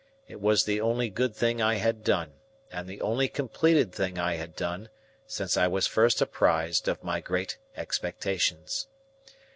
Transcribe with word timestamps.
It 0.27 0.41
was 0.41 0.63
the 0.65 0.81
only 0.81 1.11
good 1.11 1.35
thing 1.35 1.61
I 1.61 1.75
had 1.75 2.03
done, 2.03 2.31
and 2.71 2.87
the 2.89 2.99
only 3.01 3.27
completed 3.27 3.93
thing 3.93 4.17
I 4.17 4.33
had 4.35 4.55
done, 4.55 4.89
since 5.27 5.55
I 5.57 5.67
was 5.67 5.85
first 5.85 6.23
apprised 6.23 6.87
of 6.87 7.03
my 7.03 7.19
great 7.21 7.59
expectations. 7.77 8.87